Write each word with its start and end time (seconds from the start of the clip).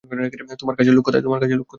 তোমার 0.59 0.75
কাছের 0.77 0.95
লোক 0.95 1.03
কোথায়? 1.05 1.23